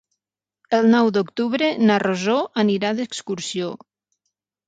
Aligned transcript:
El 0.77 0.87
nou 0.93 1.09
d'octubre 1.17 1.67
na 1.89 1.99
Rosó 2.05 2.37
anirà 2.63 2.93
d'excursió. 3.01 3.69